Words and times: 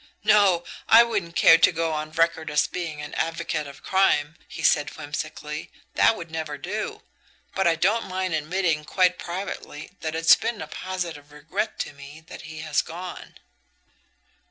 "No; 0.23 0.63
I 0.89 1.03
wouldn't 1.03 1.35
care 1.35 1.59
to 1.59 1.71
go 1.71 1.91
on 1.91 2.11
record 2.13 2.49
as 2.49 2.65
being 2.65 3.03
an 3.03 3.13
advocate 3.13 3.67
of 3.67 3.83
crime," 3.83 4.35
he 4.47 4.63
said 4.63 4.89
whimsically; 4.97 5.71
"that 5.93 6.15
would 6.15 6.31
never 6.31 6.57
do. 6.57 7.03
But 7.53 7.67
I 7.67 7.75
don't 7.75 8.07
mind 8.07 8.33
admitting 8.33 8.83
quite 8.83 9.19
privately 9.19 9.91
that 9.99 10.15
it's 10.15 10.33
been 10.35 10.59
a 10.59 10.65
positive 10.65 11.31
regret 11.31 11.77
to 11.81 11.93
me 11.93 12.19
that 12.29 12.41
he 12.49 12.61
has 12.61 12.81
gone." 12.81 13.37